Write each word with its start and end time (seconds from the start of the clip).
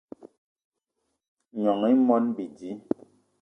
Gnong 1.53 1.83
i 1.91 1.93
moni 2.05 2.31
bidi 2.35 2.71